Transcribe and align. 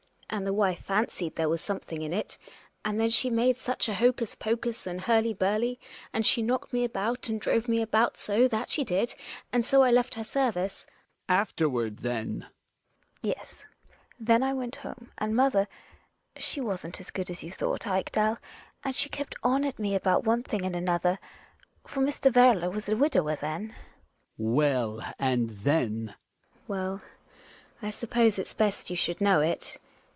And 0.33 0.47
the 0.47 0.53
wife 0.53 0.85
fancied 0.85 1.35
there 1.35 1.49
was 1.49 1.59
something 1.59 2.01
in 2.01 2.13
it, 2.13 2.37
and 2.85 2.97
then 2.97 3.09
she 3.09 3.29
made 3.29 3.57
such 3.57 3.89
a 3.89 3.95
hocus 3.95 4.33
pocus 4.33 4.87
and 4.87 5.01
hurly 5.01 5.33
burly, 5.33 5.77
and 6.13 6.25
she 6.25 6.41
knocked 6.41 6.71
me 6.71 6.85
about 6.85 7.27
and 7.27 7.37
drove 7.39 7.67
me 7.67 7.81
about 7.81 8.15
so— 8.15 8.47
that 8.47 8.69
she 8.69 8.85
did— 8.85 9.13
and 9.51 9.65
so 9.65 9.83
I 9.83 9.91
left 9.91 10.15
her 10.15 10.23
service. 10.23 10.85
Hjalmar.— 11.27 11.39
Afterward 11.41 11.97
then! 11.97 12.29
GiNA. 12.31 12.45
Yes. 13.35 13.65
Then 14.21 14.41
I 14.41 14.53
went 14.53 14.77
home. 14.77 15.11
And 15.17 15.35
mother— 15.35 15.67
she 16.37 16.61
wasn't 16.61 17.01
as 17.01 17.11
good 17.11 17.29
as 17.29 17.43
you 17.43 17.51
thought, 17.51 17.85
Ekdal; 17.85 18.37
and 18.85 18.95
she 18.95 19.09
kept 19.09 19.35
on 19.43 19.65
at 19.65 19.79
me 19.79 19.95
about 19.95 20.23
one 20.23 20.43
thing 20.43 20.65
and 20.65 20.77
another— 20.77 21.19
for 21.85 22.01
Mr. 22.01 22.31
Werle 22.31 22.71
was 22.73 22.87
a 22.87 22.95
widower 22.95 23.35
then. 23.35 23.75
Hjalmar. 24.39 24.55
Well, 24.55 25.13
and 25.19 25.49
then! 25.49 26.05
GiNA. 26.07 26.67
Well, 26.69 27.01
I 27.81 27.89
suppose 27.89 28.39
it's 28.39 28.53
best 28.53 28.89
you 28.89 28.95
should 28.95 29.19
know 29.19 29.41
it. 29.41 29.77